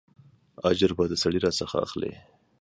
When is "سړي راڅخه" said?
1.23-1.77